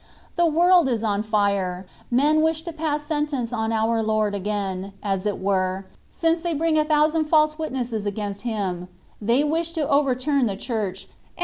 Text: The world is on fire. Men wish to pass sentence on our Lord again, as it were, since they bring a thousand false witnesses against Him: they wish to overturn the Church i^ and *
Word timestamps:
The 0.35 0.47
world 0.47 0.89
is 0.89 1.03
on 1.03 1.21
fire. 1.21 1.85
Men 2.09 2.41
wish 2.41 2.63
to 2.63 2.73
pass 2.73 3.03
sentence 3.03 3.53
on 3.53 3.71
our 3.71 4.01
Lord 4.01 4.33
again, 4.33 4.93
as 5.03 5.27
it 5.27 5.37
were, 5.39 5.85
since 6.09 6.39
they 6.41 6.55
bring 6.55 6.75
a 6.79 6.83
thousand 6.85 7.25
false 7.25 7.59
witnesses 7.59 8.07
against 8.07 8.41
Him: 8.41 8.87
they 9.21 9.43
wish 9.43 9.73
to 9.73 9.87
overturn 9.87 10.47
the 10.47 10.57
Church 10.57 11.05
i^ 11.05 11.05
and 11.05 11.09
* 11.37 11.39